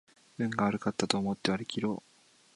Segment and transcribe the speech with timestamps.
[0.39, 2.03] 運が悪かったと思って割りきろう